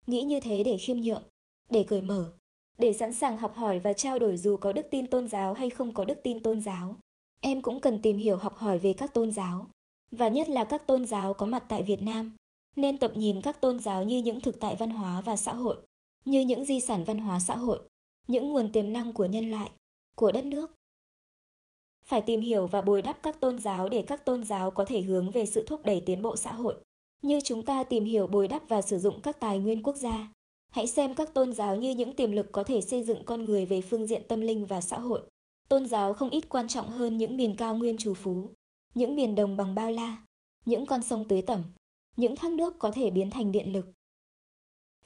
Nghĩ 0.08 0.22
như 0.22 0.40
thế 0.40 0.64
để 0.64 0.78
khiêm 0.78 0.98
nhượng, 0.98 1.24
để 1.70 1.84
cởi 1.84 2.02
mở, 2.02 2.34
để 2.78 2.94
sẵn 2.94 3.14
sàng 3.14 3.38
học 3.38 3.56
hỏi 3.56 3.80
và 3.80 3.94
trao 3.94 4.20
đổi 4.20 4.38
dù 4.38 4.58
có 4.58 4.74
đức 4.74 4.88
tin 4.92 5.08
tôn 5.08 5.28
giáo 5.28 5.54
hay 5.54 5.70
không 5.70 5.94
có 5.94 6.06
đức 6.06 6.20
tin 6.24 6.40
tôn 6.40 6.62
giáo. 6.62 6.96
Em 7.42 7.62
cũng 7.62 7.80
cần 7.80 8.00
tìm 8.02 8.18
hiểu 8.18 8.38
học 8.38 8.56
hỏi 8.56 8.80
về 8.80 8.94
các 8.94 9.14
tôn 9.14 9.32
giáo, 9.32 9.68
và 10.12 10.28
nhất 10.28 10.50
là 10.50 10.64
các 10.64 10.88
tôn 10.88 11.06
giáo 11.06 11.34
có 11.34 11.46
mặt 11.46 11.64
tại 11.70 11.84
Việt 11.84 12.02
Nam. 12.02 12.36
Nên 12.76 12.98
tập 12.98 13.12
nhìn 13.16 13.42
các 13.42 13.62
tôn 13.62 13.80
giáo 13.80 14.04
như 14.04 14.18
những 14.18 14.42
thực 14.42 14.60
tại 14.60 14.76
văn 14.76 14.90
hóa 14.90 15.22
và 15.22 15.36
xã 15.36 15.54
hội, 15.54 15.78
như 16.26 16.42
những 16.42 16.66
di 16.66 16.80
sản 16.80 17.04
văn 17.04 17.18
hóa 17.18 17.40
xã 17.40 17.56
hội, 17.56 17.80
những 18.28 18.50
nguồn 18.50 18.72
tiềm 18.72 18.94
năng 18.94 19.14
của 19.14 19.26
nhân 19.26 19.52
loại, 19.52 19.72
của 20.16 20.32
đất 20.32 20.46
nước. 20.46 20.76
Phải 22.06 22.22
tìm 22.22 22.42
hiểu 22.42 22.68
và 22.68 22.82
bồi 22.82 23.02
đắp 23.02 23.24
các 23.24 23.40
tôn 23.40 23.60
giáo 23.60 23.90
để 23.90 24.02
các 24.02 24.26
tôn 24.26 24.44
giáo 24.44 24.72
có 24.72 24.86
thể 24.86 25.02
hướng 25.02 25.32
về 25.32 25.46
sự 25.46 25.66
thúc 25.68 25.86
đẩy 25.86 26.04
tiến 26.06 26.22
bộ 26.22 26.36
xã 26.36 26.54
hội, 26.54 26.76
như 27.24 27.42
chúng 27.44 27.66
ta 27.66 27.84
tìm 27.84 28.06
hiểu 28.06 28.28
bồi 28.28 28.48
đắp 28.48 28.70
và 28.70 28.82
sử 28.82 29.00
dụng 29.00 29.22
các 29.22 29.40
tài 29.40 29.60
nguyên 29.60 29.84
quốc 29.84 29.96
gia. 29.96 30.32
Hãy 30.72 30.88
xem 30.88 31.16
các 31.16 31.34
tôn 31.34 31.54
giáo 31.54 31.76
như 31.76 31.92
những 31.92 32.16
tiềm 32.16 32.32
lực 32.32 32.52
có 32.52 32.64
thể 32.64 32.82
xây 32.82 33.04
dựng 33.04 33.24
con 33.26 33.46
người 33.46 33.66
về 33.66 33.82
phương 33.82 34.08
diện 34.08 34.22
tâm 34.28 34.42
linh 34.42 34.66
và 34.66 34.82
xã 34.82 35.00
hội. 35.00 35.22
Tôn 35.70 35.86
giáo 35.86 36.14
không 36.14 36.30
ít 36.30 36.50
quan 36.50 36.68
trọng 36.68 36.90
hơn 36.90 37.18
những 37.18 37.38
miền 37.38 37.56
cao 37.56 37.76
nguyên 37.76 37.98
trù 37.98 38.14
phú, 38.14 38.50
những 38.96 39.16
miền 39.16 39.36
đồng 39.36 39.58
bằng 39.58 39.76
bao 39.76 39.92
la, 39.92 40.26
những 40.66 40.86
con 40.86 41.04
sông 41.04 41.28
tưới 41.28 41.42
tẩm, 41.42 41.64
những 42.18 42.36
thác 42.36 42.52
nước 42.52 42.80
có 42.80 42.92
thể 42.92 43.10
biến 43.10 43.30
thành 43.30 43.52
điện 43.52 43.74
lực. 43.74 43.86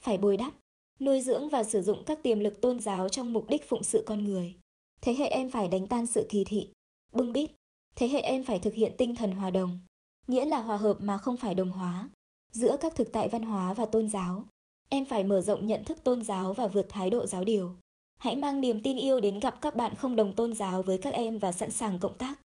Phải 0.00 0.18
bồi 0.18 0.36
đắp, 0.36 0.52
nuôi 1.00 1.20
dưỡng 1.20 1.48
và 1.48 1.64
sử 1.64 1.82
dụng 1.82 2.04
các 2.06 2.22
tiềm 2.22 2.38
lực 2.38 2.60
tôn 2.60 2.80
giáo 2.80 3.08
trong 3.08 3.32
mục 3.32 3.48
đích 3.48 3.68
phụng 3.68 3.82
sự 3.82 4.02
con 4.06 4.24
người. 4.24 4.54
Thế 5.00 5.14
hệ 5.14 5.26
em 5.26 5.50
phải 5.50 5.68
đánh 5.68 5.86
tan 5.86 6.06
sự 6.06 6.26
kỳ 6.28 6.44
thị, 6.44 6.68
bưng 7.12 7.32
bít. 7.32 7.50
Thế 7.96 8.08
hệ 8.08 8.20
em 8.20 8.44
phải 8.44 8.58
thực 8.58 8.74
hiện 8.74 8.92
tinh 8.98 9.16
thần 9.16 9.32
hòa 9.32 9.50
đồng, 9.50 9.80
nghĩa 10.28 10.44
là 10.44 10.60
hòa 10.60 10.76
hợp 10.76 10.96
mà 11.00 11.18
không 11.18 11.36
phải 11.36 11.54
đồng 11.54 11.70
hóa, 11.70 12.08
giữa 12.52 12.76
các 12.80 12.94
thực 12.94 13.12
tại 13.12 13.28
văn 13.28 13.42
hóa 13.42 13.74
và 13.74 13.86
tôn 13.86 14.08
giáo. 14.08 14.44
Em 14.88 15.04
phải 15.04 15.24
mở 15.24 15.40
rộng 15.40 15.66
nhận 15.66 15.84
thức 15.84 16.04
tôn 16.04 16.22
giáo 16.22 16.52
và 16.52 16.66
vượt 16.66 16.86
thái 16.88 17.10
độ 17.10 17.26
giáo 17.26 17.44
điều. 17.44 17.76
Hãy 18.18 18.36
mang 18.36 18.60
niềm 18.60 18.82
tin 18.82 18.96
yêu 18.96 19.20
đến 19.20 19.40
gặp 19.40 19.60
các 19.60 19.76
bạn 19.76 19.94
không 19.94 20.16
đồng 20.16 20.34
tôn 20.34 20.54
giáo 20.54 20.82
với 20.82 20.98
các 20.98 21.14
em 21.14 21.38
và 21.38 21.52
sẵn 21.52 21.70
sàng 21.70 21.98
cộng 21.98 22.18
tác. 22.18 22.40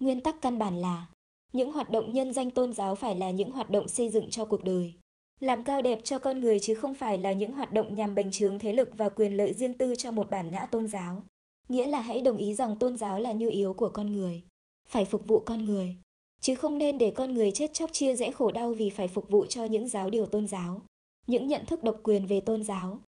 Nguyên 0.00 0.20
tắc 0.20 0.42
căn 0.42 0.58
bản 0.58 0.80
là 0.80 1.06
những 1.52 1.72
hoạt 1.72 1.90
động 1.90 2.12
nhân 2.12 2.32
danh 2.32 2.50
tôn 2.50 2.72
giáo 2.72 2.94
phải 2.94 3.16
là 3.16 3.30
những 3.30 3.50
hoạt 3.50 3.70
động 3.70 3.88
xây 3.88 4.08
dựng 4.08 4.30
cho 4.30 4.44
cuộc 4.44 4.64
đời, 4.64 4.94
làm 5.40 5.64
cao 5.64 5.82
đẹp 5.82 6.00
cho 6.04 6.18
con 6.18 6.40
người 6.40 6.60
chứ 6.60 6.74
không 6.74 6.94
phải 6.94 7.18
là 7.18 7.32
những 7.32 7.52
hoạt 7.52 7.72
động 7.72 7.94
nhằm 7.94 8.14
bành 8.14 8.30
trướng 8.30 8.58
thế 8.58 8.72
lực 8.72 8.88
và 8.96 9.08
quyền 9.08 9.36
lợi 9.36 9.52
riêng 9.52 9.78
tư 9.78 9.94
cho 9.98 10.10
một 10.10 10.30
bản 10.30 10.50
ngã 10.50 10.66
tôn 10.66 10.86
giáo. 10.86 11.22
Nghĩa 11.68 11.86
là 11.86 12.00
hãy 12.00 12.20
đồng 12.20 12.36
ý 12.36 12.54
rằng 12.54 12.78
tôn 12.78 12.96
giáo 12.96 13.18
là 13.18 13.32
nhu 13.32 13.48
yếu 13.48 13.74
của 13.74 13.88
con 13.88 14.12
người, 14.12 14.42
phải 14.88 15.04
phục 15.04 15.26
vụ 15.26 15.40
con 15.46 15.64
người, 15.64 15.96
chứ 16.46 16.54
không 16.54 16.78
nên 16.78 16.98
để 16.98 17.10
con 17.10 17.34
người 17.34 17.50
chết 17.52 17.74
chóc 17.74 17.92
chia 17.92 18.16
rẽ 18.16 18.30
khổ 18.30 18.50
đau 18.52 18.72
vì 18.72 18.90
phải 18.90 19.08
phục 19.08 19.30
vụ 19.30 19.46
cho 19.46 19.64
những 19.64 19.88
giáo 19.88 20.10
điều 20.10 20.26
tôn 20.26 20.46
giáo, 20.46 20.80
những 21.26 21.48
nhận 21.48 21.66
thức 21.66 21.82
độc 21.82 21.96
quyền 22.02 22.26
về 22.26 22.40
tôn 22.40 22.62
giáo, 22.62 23.00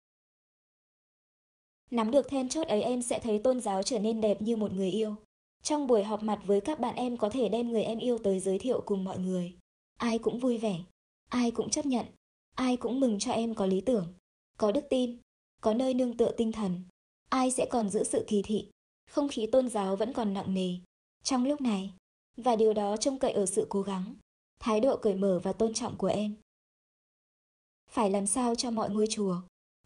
Nắm 1.90 2.10
được 2.10 2.28
then 2.28 2.48
chốt 2.48 2.68
ấy 2.68 2.82
em 2.82 3.02
sẽ 3.02 3.18
thấy 3.18 3.38
tôn 3.38 3.60
giáo 3.60 3.82
trở 3.82 3.98
nên 3.98 4.20
đẹp 4.20 4.42
như 4.42 4.56
một 4.56 4.72
người 4.72 4.90
yêu. 4.90 5.14
Trong 5.62 5.86
buổi 5.86 6.04
họp 6.04 6.22
mặt 6.22 6.40
với 6.46 6.60
các 6.60 6.80
bạn 6.80 6.96
em 6.96 7.16
có 7.16 7.28
thể 7.28 7.48
đem 7.48 7.72
người 7.72 7.82
em 7.82 7.98
yêu 7.98 8.18
tới 8.18 8.40
giới 8.40 8.58
thiệu 8.58 8.82
cùng 8.86 9.04
mọi 9.04 9.18
người. 9.18 9.54
Ai 9.96 10.18
cũng 10.18 10.38
vui 10.38 10.58
vẻ, 10.58 10.78
ai 11.28 11.50
cũng 11.50 11.70
chấp 11.70 11.86
nhận, 11.86 12.06
ai 12.54 12.76
cũng 12.76 13.00
mừng 13.00 13.18
cho 13.18 13.32
em 13.32 13.54
có 13.54 13.66
lý 13.66 13.80
tưởng, 13.80 14.14
có 14.58 14.72
đức 14.72 14.84
tin, 14.90 15.18
có 15.60 15.74
nơi 15.74 15.94
nương 15.94 16.16
tựa 16.16 16.32
tinh 16.36 16.52
thần. 16.52 16.82
Ai 17.28 17.50
sẽ 17.50 17.66
còn 17.70 17.90
giữ 17.90 18.04
sự 18.04 18.24
kỳ 18.28 18.42
thị, 18.42 18.68
không 19.10 19.28
khí 19.28 19.46
tôn 19.52 19.68
giáo 19.68 19.96
vẫn 19.96 20.12
còn 20.12 20.34
nặng 20.34 20.54
nề. 20.54 20.74
Trong 21.24 21.46
lúc 21.46 21.60
này, 21.60 21.92
và 22.44 22.56
điều 22.56 22.72
đó 22.72 22.96
trông 22.96 23.18
cậy 23.18 23.32
ở 23.32 23.46
sự 23.46 23.66
cố 23.68 23.82
gắng, 23.82 24.14
thái 24.60 24.80
độ 24.80 24.96
cởi 24.96 25.14
mở 25.14 25.40
và 25.42 25.52
tôn 25.52 25.74
trọng 25.74 25.96
của 25.96 26.06
em. 26.06 26.34
Phải 27.90 28.10
làm 28.10 28.26
sao 28.26 28.54
cho 28.54 28.70
mọi 28.70 28.90
ngôi 28.90 29.06
chùa, 29.10 29.36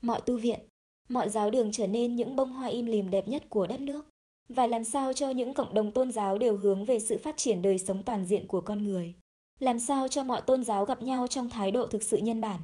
mọi 0.02 0.20
tu 0.20 0.38
viện, 0.38 0.60
mọi 1.08 1.28
giáo 1.28 1.50
đường 1.50 1.72
trở 1.72 1.86
nên 1.86 2.16
những 2.16 2.36
bông 2.36 2.52
hoa 2.52 2.68
im 2.68 2.86
lìm 2.86 3.10
đẹp 3.10 3.28
nhất 3.28 3.42
của 3.48 3.66
đất 3.66 3.80
nước 3.80 4.06
và 4.48 4.66
làm 4.66 4.84
sao 4.84 5.12
cho 5.12 5.30
những 5.30 5.54
cộng 5.54 5.74
đồng 5.74 5.92
tôn 5.92 6.12
giáo 6.12 6.38
đều 6.38 6.56
hướng 6.56 6.84
về 6.84 7.00
sự 7.00 7.18
phát 7.18 7.36
triển 7.36 7.62
đời 7.62 7.78
sống 7.78 8.02
toàn 8.02 8.26
diện 8.26 8.46
của 8.46 8.60
con 8.60 8.84
người. 8.84 9.14
Làm 9.58 9.78
sao 9.80 10.08
cho 10.08 10.24
mọi 10.24 10.42
tôn 10.42 10.64
giáo 10.64 10.84
gặp 10.84 11.02
nhau 11.02 11.26
trong 11.26 11.50
thái 11.50 11.70
độ 11.70 11.86
thực 11.86 12.02
sự 12.02 12.16
nhân 12.16 12.40
bản, 12.40 12.60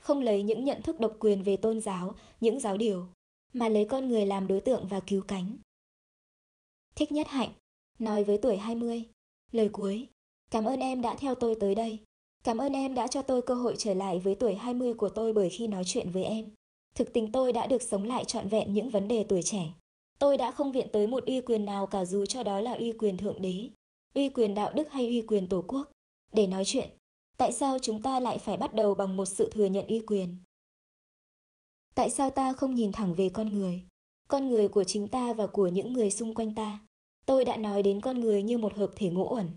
không 0.00 0.20
lấy 0.20 0.42
những 0.42 0.64
nhận 0.64 0.82
thức 0.82 1.00
độc 1.00 1.16
quyền 1.18 1.42
về 1.42 1.56
tôn 1.56 1.80
giáo, 1.80 2.14
những 2.40 2.60
giáo 2.60 2.76
điều, 2.76 3.06
mà 3.52 3.68
lấy 3.68 3.84
con 3.84 4.08
người 4.08 4.26
làm 4.26 4.46
đối 4.46 4.60
tượng 4.60 4.86
và 4.88 5.00
cứu 5.00 5.22
cánh. 5.28 5.56
Thích 6.94 7.12
nhất 7.12 7.28
hạnh, 7.28 7.50
nói 7.98 8.24
với 8.24 8.38
tuổi 8.38 8.56
20, 8.56 9.04
lời 9.52 9.68
cuối, 9.72 10.08
cảm 10.50 10.64
ơn 10.64 10.80
em 10.80 11.02
đã 11.02 11.14
theo 11.14 11.34
tôi 11.34 11.54
tới 11.60 11.74
đây. 11.74 11.98
Cảm 12.44 12.58
ơn 12.58 12.72
em 12.72 12.94
đã 12.94 13.06
cho 13.06 13.22
tôi 13.22 13.42
cơ 13.42 13.54
hội 13.54 13.74
trở 13.78 13.94
lại 13.94 14.18
với 14.18 14.34
tuổi 14.34 14.54
20 14.54 14.94
của 14.94 15.08
tôi 15.08 15.32
bởi 15.32 15.50
khi 15.50 15.66
nói 15.66 15.82
chuyện 15.86 16.10
với 16.10 16.24
em. 16.24 16.50
Thực 16.94 17.12
tình 17.12 17.32
tôi 17.32 17.52
đã 17.52 17.66
được 17.66 17.82
sống 17.82 18.04
lại 18.04 18.24
trọn 18.24 18.48
vẹn 18.48 18.74
những 18.74 18.90
vấn 18.90 19.08
đề 19.08 19.24
tuổi 19.28 19.42
trẻ. 19.42 19.72
Tôi 20.18 20.36
đã 20.36 20.50
không 20.50 20.72
viện 20.72 20.86
tới 20.92 21.06
một 21.06 21.24
uy 21.26 21.40
quyền 21.40 21.64
nào 21.64 21.86
cả 21.86 22.04
dù 22.04 22.26
cho 22.26 22.42
đó 22.42 22.60
là 22.60 22.72
uy 22.72 22.92
quyền 22.92 23.16
thượng 23.16 23.42
đế, 23.42 23.68
uy 24.14 24.28
quyền 24.28 24.54
đạo 24.54 24.72
đức 24.74 24.90
hay 24.90 25.06
uy 25.06 25.22
quyền 25.22 25.48
tổ 25.48 25.64
quốc. 25.66 25.90
Để 26.32 26.46
nói 26.46 26.64
chuyện, 26.66 26.88
tại 27.36 27.52
sao 27.52 27.78
chúng 27.78 28.02
ta 28.02 28.20
lại 28.20 28.38
phải 28.38 28.56
bắt 28.56 28.74
đầu 28.74 28.94
bằng 28.94 29.16
một 29.16 29.24
sự 29.24 29.50
thừa 29.52 29.66
nhận 29.66 29.86
uy 29.86 30.00
quyền? 30.06 30.36
Tại 31.94 32.10
sao 32.10 32.30
ta 32.30 32.52
không 32.52 32.74
nhìn 32.74 32.92
thẳng 32.92 33.14
về 33.14 33.28
con 33.28 33.48
người, 33.48 33.82
con 34.28 34.48
người 34.48 34.68
của 34.68 34.84
chính 34.84 35.08
ta 35.08 35.32
và 35.32 35.46
của 35.46 35.68
những 35.68 35.92
người 35.92 36.10
xung 36.10 36.34
quanh 36.34 36.54
ta? 36.54 36.78
Tôi 37.26 37.44
đã 37.44 37.56
nói 37.56 37.82
đến 37.82 38.00
con 38.00 38.20
người 38.20 38.42
như 38.42 38.58
một 38.58 38.74
hợp 38.74 38.90
thể 38.96 39.10
ngũ 39.10 39.34
uẩn. 39.34 39.50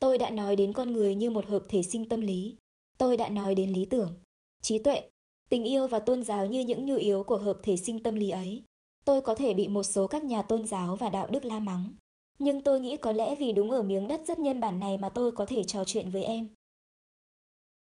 Tôi 0.00 0.18
đã 0.18 0.30
nói 0.30 0.56
đến 0.56 0.72
con 0.72 0.92
người 0.92 1.14
như 1.14 1.30
một 1.30 1.46
hợp 1.46 1.62
thể 1.68 1.82
sinh 1.82 2.08
tâm 2.08 2.20
lý. 2.20 2.56
Tôi 2.98 3.16
đã 3.16 3.28
nói 3.28 3.54
đến 3.54 3.72
lý 3.72 3.84
tưởng, 3.84 4.14
trí 4.62 4.78
tuệ, 4.78 5.10
tình 5.48 5.64
yêu 5.64 5.86
và 5.86 5.98
tôn 5.98 6.22
giáo 6.22 6.46
như 6.46 6.60
những 6.60 6.86
nhu 6.86 6.96
yếu 6.96 7.22
của 7.22 7.36
hợp 7.36 7.58
thể 7.62 7.76
sinh 7.76 8.02
tâm 8.02 8.14
lý 8.14 8.30
ấy. 8.30 8.62
Tôi 9.04 9.20
có 9.20 9.34
thể 9.34 9.54
bị 9.54 9.68
một 9.68 9.82
số 9.82 10.06
các 10.06 10.24
nhà 10.24 10.42
tôn 10.42 10.66
giáo 10.66 10.96
và 10.96 11.08
đạo 11.08 11.26
đức 11.30 11.44
la 11.44 11.58
mắng. 11.58 11.94
Nhưng 12.38 12.60
tôi 12.60 12.80
nghĩ 12.80 12.96
có 12.96 13.12
lẽ 13.12 13.34
vì 13.34 13.52
đúng 13.52 13.70
ở 13.70 13.82
miếng 13.82 14.08
đất 14.08 14.20
rất 14.26 14.38
nhân 14.38 14.60
bản 14.60 14.80
này 14.80 14.98
mà 14.98 15.08
tôi 15.08 15.32
có 15.32 15.46
thể 15.46 15.64
trò 15.64 15.84
chuyện 15.84 16.10
với 16.10 16.24
em. 16.24 16.48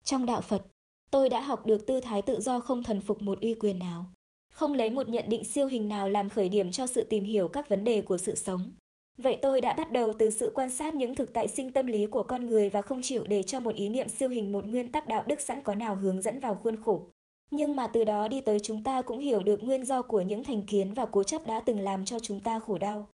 Trong 0.05 0.27
đạo 0.27 0.41
Phật, 0.41 0.67
tôi 1.11 1.29
đã 1.29 1.41
học 1.41 1.67
được 1.67 1.87
tư 1.87 2.01
thái 2.01 2.23
tự 2.23 2.41
do 2.41 2.61
không 2.61 2.83
thần 2.83 3.01
phục 3.01 3.23
một 3.23 3.41
uy 3.41 3.55
quyền 3.55 3.79
nào. 3.79 4.07
không 4.53 4.75
lấy 4.75 4.91
một 4.91 5.09
nhận 5.09 5.25
định 5.29 5.45
siêu 5.45 5.67
hình 5.67 5.89
nào 5.89 6.09
làm 6.09 6.29
khởi 6.29 6.49
điểm 6.49 6.71
cho 6.71 6.87
sự 6.87 7.05
tìm 7.05 7.25
hiểu 7.25 7.49
các 7.49 7.69
vấn 7.69 7.85
đề 7.85 8.03
của 8.03 8.19
sự 8.19 8.35
sống. 8.35 8.73
Vậy 9.17 9.39
tôi 9.43 9.61
đã 9.61 9.73
bắt 9.73 9.93
đầu 9.93 10.13
từ 10.19 10.31
sự 10.31 10.53
quan 10.55 10.71
sát 10.71 10.95
những 10.95 11.15
thực 11.15 11.33
tại 11.33 11.49
sinh 11.49 11.73
tâm 11.73 11.87
lý 11.87 12.07
của 12.07 12.23
con 12.23 12.47
người 12.47 12.71
và 12.71 12.83
không 12.83 13.03
chịu 13.03 13.25
để 13.25 13.43
cho 13.43 13.61
một 13.61 13.75
ý 13.75 13.89
niệm 13.89 14.09
siêu 14.09 14.29
hình 14.29 14.53
một 14.53 14.67
nguyên 14.67 14.93
tắc 14.93 15.09
đạo 15.09 15.25
đức 15.27 15.41
sẵn 15.41 15.63
có 15.63 15.75
nào 15.75 15.95
hướng 15.97 16.23
dẫn 16.23 16.41
vào 16.41 16.55
khuôn 16.55 16.83
khổ. 16.83 17.07
Nhưng 17.51 17.77
mà 17.77 17.87
từ 17.87 18.05
đó 18.05 18.29
đi 18.29 18.41
tới 18.41 18.61
chúng 18.61 18.85
ta 18.85 19.03
cũng 19.03 19.19
hiểu 19.19 19.43
được 19.43 19.63
nguyên 19.63 19.85
do 19.85 20.03
của 20.03 20.21
những 20.21 20.45
thành 20.45 20.63
kiến 20.67 20.95
và 20.95 21.07
cố 21.07 21.23
chấp 21.23 21.47
đã 21.47 21.61
từng 21.61 21.81
làm 21.81 22.05
cho 22.05 22.19
chúng 22.19 22.41
ta 22.41 22.59
khổ 22.59 22.79
đau. 22.79 23.09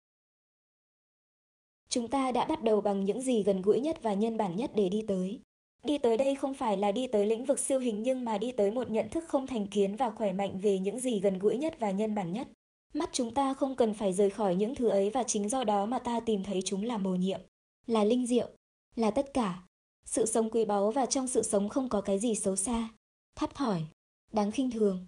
Chúng 1.89 2.07
ta 2.07 2.31
đã 2.31 2.45
bắt 2.45 2.63
đầu 2.63 2.81
bằng 2.81 3.05
những 3.05 3.21
gì 3.21 3.43
gần 3.43 3.61
gũi 3.61 3.79
nhất 3.79 4.03
và 4.03 4.13
nhân 4.13 4.37
bản 4.37 4.55
nhất 4.55 4.71
để 4.75 4.89
đi 4.89 5.05
tới. 5.07 5.39
Đi 5.83 5.97
tới 5.97 6.17
đây 6.17 6.35
không 6.35 6.53
phải 6.53 6.77
là 6.77 6.91
đi 6.91 7.07
tới 7.07 7.25
lĩnh 7.25 7.45
vực 7.45 7.59
siêu 7.59 7.79
hình 7.79 8.03
nhưng 8.03 8.25
mà 8.25 8.37
đi 8.37 8.51
tới 8.51 8.71
một 8.71 8.89
nhận 8.89 9.09
thức 9.09 9.23
không 9.27 9.47
thành 9.47 9.67
kiến 9.67 9.95
và 9.95 10.09
khỏe 10.09 10.33
mạnh 10.33 10.59
về 10.59 10.79
những 10.79 10.99
gì 10.99 11.19
gần 11.19 11.39
gũi 11.39 11.57
nhất 11.57 11.79
và 11.79 11.91
nhân 11.91 12.15
bản 12.15 12.33
nhất. 12.33 12.47
Mắt 12.93 13.09
chúng 13.13 13.33
ta 13.33 13.53
không 13.53 13.75
cần 13.75 13.93
phải 13.93 14.13
rời 14.13 14.29
khỏi 14.29 14.55
những 14.55 14.75
thứ 14.75 14.89
ấy 14.89 15.09
và 15.09 15.23
chính 15.23 15.49
do 15.49 15.63
đó 15.63 15.85
mà 15.85 15.99
ta 15.99 16.19
tìm 16.19 16.43
thấy 16.43 16.61
chúng 16.65 16.83
là 16.83 16.97
mầu 16.97 17.15
nhiệm, 17.15 17.41
là 17.87 18.03
linh 18.03 18.27
diệu, 18.27 18.49
là 18.95 19.11
tất 19.11 19.33
cả. 19.33 19.63
Sự 20.05 20.25
sống 20.25 20.49
quý 20.49 20.65
báu 20.65 20.91
và 20.91 21.05
trong 21.05 21.27
sự 21.27 21.43
sống 21.43 21.69
không 21.69 21.89
có 21.89 22.01
cái 22.01 22.19
gì 22.19 22.35
xấu 22.35 22.55
xa, 22.55 22.89
thấp 23.35 23.55
thỏi, 23.55 23.85
đáng 24.31 24.51
khinh 24.51 24.71
thường. 24.71 25.05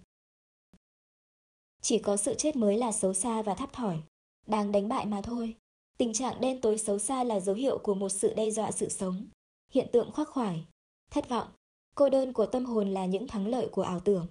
Chỉ 1.80 1.98
có 1.98 2.16
sự 2.16 2.34
chết 2.34 2.56
mới 2.56 2.78
là 2.78 2.92
xấu 2.92 3.14
xa 3.14 3.42
và 3.42 3.54
thấp 3.54 3.72
thỏi, 3.72 3.98
đáng 4.46 4.72
đánh 4.72 4.88
bại 4.88 5.06
mà 5.06 5.22
thôi. 5.22 5.56
Tình 5.98 6.12
trạng 6.12 6.40
đen 6.40 6.60
tối 6.60 6.78
xấu 6.78 6.98
xa 6.98 7.24
là 7.24 7.40
dấu 7.40 7.54
hiệu 7.54 7.78
của 7.78 7.94
một 7.94 8.08
sự 8.08 8.34
đe 8.34 8.50
dọa 8.50 8.70
sự 8.70 8.88
sống, 8.88 9.26
hiện 9.72 9.86
tượng 9.92 10.12
khoác 10.12 10.28
khoải, 10.28 10.64
thất 11.10 11.28
vọng, 11.28 11.48
cô 11.94 12.08
đơn 12.08 12.32
của 12.32 12.46
tâm 12.46 12.64
hồn 12.64 12.90
là 12.90 13.06
những 13.06 13.28
thắng 13.28 13.46
lợi 13.46 13.68
của 13.72 13.82
ảo 13.82 14.00
tưởng, 14.00 14.26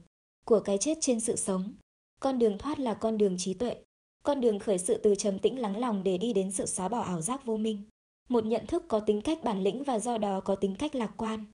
của 0.46 0.60
cái 0.60 0.78
chết 0.78 0.98
trên 1.02 1.20
sự 1.20 1.36
sống. 1.36 1.74
Con 2.20 2.40
đường 2.40 2.58
thoát 2.58 2.80
là 2.80 2.94
con 2.94 3.18
đường 3.18 3.36
trí 3.38 3.54
tuệ, 3.54 3.76
con 4.24 4.42
đường 4.42 4.60
khởi 4.60 4.78
sự 4.78 5.00
từ 5.04 5.16
trầm 5.16 5.40
tĩnh 5.40 5.60
lắng 5.60 5.78
lòng 5.78 6.04
để 6.04 6.18
đi 6.18 6.34
đến 6.34 6.52
sự 6.52 6.66
xóa 6.66 6.90
bỏ 6.90 7.00
ảo 7.00 7.22
giác 7.22 7.46
vô 7.46 7.58
minh. 7.58 7.84
Một 8.30 8.46
nhận 8.46 8.66
thức 8.68 8.84
có 8.88 9.00
tính 9.00 9.22
cách 9.22 9.44
bản 9.44 9.64
lĩnh 9.64 9.84
và 9.84 10.00
do 10.00 10.18
đó 10.18 10.42
có 10.42 10.56
tính 10.56 10.76
cách 10.80 10.96
lạc 10.96 11.14
quan. 11.18 11.46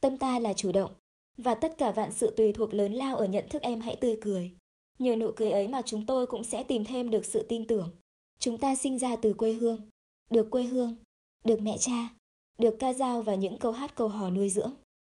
Tâm 0.00 0.18
ta 0.18 0.38
là 0.38 0.52
chủ 0.52 0.72
động, 0.72 0.90
và 1.36 1.54
tất 1.54 1.78
cả 1.78 1.90
vạn 1.90 2.12
sự 2.12 2.34
tùy 2.36 2.52
thuộc 2.52 2.74
lớn 2.74 2.92
lao 2.92 3.16
ở 3.16 3.26
nhận 3.26 3.48
thức 3.48 3.62
em 3.62 3.80
hãy 3.80 3.96
tươi 3.96 4.18
cười. 4.20 4.52
Nhờ 4.98 5.16
nụ 5.16 5.30
cười 5.36 5.50
ấy 5.50 5.68
mà 5.68 5.82
chúng 5.82 6.06
tôi 6.06 6.26
cũng 6.26 6.44
sẽ 6.44 6.62
tìm 6.62 6.84
thêm 6.84 7.10
được 7.10 7.24
sự 7.24 7.42
tin 7.48 7.66
tưởng. 7.66 7.90
Chúng 8.38 8.58
ta 8.58 8.74
sinh 8.74 8.98
ra 8.98 9.16
từ 9.16 9.32
quê 9.34 9.52
hương, 9.52 9.80
được 10.30 10.50
quê 10.50 10.62
hương, 10.62 10.96
được 11.44 11.60
mẹ 11.60 11.78
cha, 11.78 12.08
được 12.58 12.76
ca 12.78 12.92
dao 12.92 13.22
và 13.22 13.34
những 13.34 13.58
câu 13.58 13.72
hát 13.72 13.94
câu 13.94 14.08
hò 14.08 14.30
nuôi 14.30 14.50
dưỡng. 14.50 14.72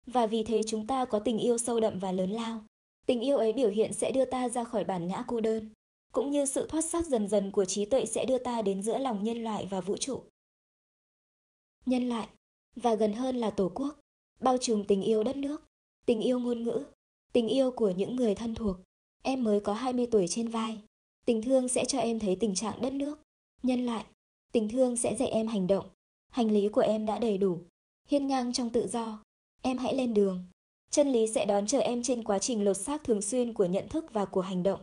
Và 0.06 0.26
vì 0.26 0.44
thế 0.44 0.62
chúng 0.66 0.86
ta 0.86 1.04
có 1.04 1.18
tình 1.18 1.38
yêu 1.38 1.58
sâu 1.58 1.80
đậm 1.80 1.98
và 1.98 2.12
lớn 2.12 2.30
lao. 2.30 2.64
Tình 3.06 3.20
yêu 3.20 3.36
ấy 3.36 3.52
biểu 3.52 3.70
hiện 3.70 3.92
sẽ 3.92 4.12
đưa 4.12 4.24
ta 4.24 4.48
ra 4.48 4.64
khỏi 4.64 4.84
bản 4.84 5.08
ngã 5.08 5.24
cô 5.26 5.40
đơn, 5.40 5.70
cũng 6.12 6.30
như 6.30 6.46
sự 6.46 6.66
thoát 6.68 6.84
xác 6.84 7.06
dần 7.06 7.28
dần 7.28 7.50
của 7.50 7.64
trí 7.64 7.84
tuệ 7.84 8.06
sẽ 8.06 8.24
đưa 8.24 8.38
ta 8.38 8.62
đến 8.62 8.82
giữa 8.82 8.98
lòng 8.98 9.24
nhân 9.24 9.44
loại 9.44 9.66
và 9.70 9.80
vũ 9.80 9.96
trụ. 9.96 10.22
Nhân 11.86 12.08
loại, 12.08 12.28
và 12.76 12.94
gần 12.94 13.12
hơn 13.12 13.36
là 13.36 13.50
Tổ 13.50 13.70
quốc, 13.74 14.00
bao 14.40 14.58
trùm 14.58 14.84
tình 14.84 15.02
yêu 15.02 15.24
đất 15.24 15.36
nước, 15.36 15.62
tình 16.06 16.20
yêu 16.20 16.38
ngôn 16.38 16.64
ngữ, 16.64 16.84
tình 17.32 17.48
yêu 17.48 17.70
của 17.70 17.90
những 17.90 18.16
người 18.16 18.34
thân 18.34 18.54
thuộc. 18.54 18.76
Em 19.22 19.44
mới 19.44 19.60
có 19.60 19.72
20 19.72 20.06
tuổi 20.10 20.28
trên 20.28 20.48
vai. 20.48 20.78
Tình 21.24 21.42
thương 21.42 21.68
sẽ 21.68 21.84
cho 21.84 21.98
em 21.98 22.18
thấy 22.18 22.36
tình 22.40 22.54
trạng 22.54 22.80
đất 22.80 22.92
nước, 22.92 23.18
nhân 23.62 23.86
loại. 23.86 24.04
Tình 24.52 24.68
thương 24.68 24.96
sẽ 24.96 25.14
dạy 25.14 25.28
em 25.28 25.46
hành 25.46 25.66
động. 25.66 25.86
Hành 26.30 26.50
lý 26.50 26.68
của 26.68 26.80
em 26.80 27.06
đã 27.06 27.18
đầy 27.18 27.38
đủ. 27.38 27.58
Hiên 28.08 28.26
ngang 28.26 28.52
trong 28.52 28.70
tự 28.70 28.88
do. 28.88 29.22
Em 29.62 29.78
hãy 29.78 29.94
lên 29.94 30.14
đường. 30.14 30.44
Chân 30.92 31.12
lý 31.12 31.26
sẽ 31.26 31.44
đón 31.44 31.66
chờ 31.66 31.78
em 31.78 32.02
trên 32.02 32.24
quá 32.24 32.38
trình 32.38 32.64
lột 32.64 32.76
xác 32.76 33.04
thường 33.04 33.22
xuyên 33.22 33.52
của 33.52 33.64
nhận 33.64 33.88
thức 33.88 34.04
và 34.12 34.24
của 34.24 34.40
hành 34.40 34.62
động. 34.62 34.80